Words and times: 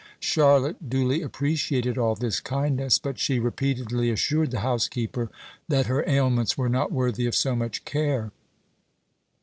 Charlotte 0.19 0.89
duly 0.89 1.21
appreciated 1.21 1.95
all 1.95 2.15
this 2.15 2.39
kindness; 2.39 2.97
but 2.97 3.19
she 3.19 3.37
repeatedly 3.37 4.09
assured 4.09 4.49
the 4.49 4.61
housekeeper 4.61 5.29
that 5.67 5.85
her 5.85 6.03
ailments 6.09 6.57
were 6.57 6.69
not 6.69 6.91
worthy 6.91 7.27
of 7.27 7.35
so 7.35 7.55
much 7.55 7.85
care. 7.85 8.31